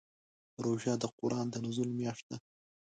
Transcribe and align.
روژه 0.63 0.93
د 0.99 1.03
قرآن 1.19 1.45
د 1.51 1.55
نزول 1.65 1.89
میاشت 1.99 2.25
ده. 2.29 2.37